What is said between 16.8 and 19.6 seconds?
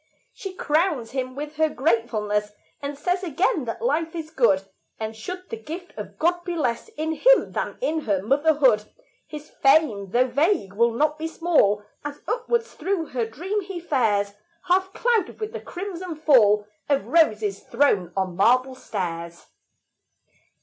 Of roses thrown on marble stairs.